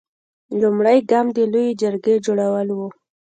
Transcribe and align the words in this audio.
لومړنی 0.59 0.99
ګام 1.09 1.27
د 1.35 1.39
لویې 1.51 1.77
جرګې 1.81 2.15
جوړول 2.25 2.67
و. 2.73 2.79